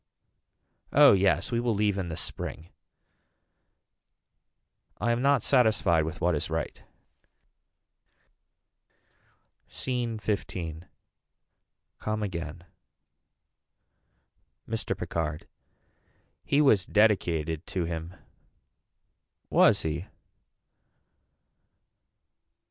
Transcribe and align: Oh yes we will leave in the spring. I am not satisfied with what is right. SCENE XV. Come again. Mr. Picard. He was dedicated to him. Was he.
Oh 0.91 1.13
yes 1.13 1.51
we 1.51 1.59
will 1.59 1.75
leave 1.75 1.95
in 1.95 2.09
the 2.09 2.17
spring. 2.17 2.69
I 4.99 5.11
am 5.11 5.21
not 5.21 5.43
satisfied 5.43 6.05
with 6.05 6.19
what 6.19 6.33
is 6.33 6.49
right. 6.49 6.81
SCENE 9.67 10.17
XV. 10.17 10.85
Come 11.99 12.23
again. 12.23 12.63
Mr. 14.67 14.97
Picard. 14.97 15.45
He 16.43 16.61
was 16.61 16.87
dedicated 16.87 17.67
to 17.67 17.83
him. 17.85 18.15
Was 19.51 19.83
he. 19.83 20.07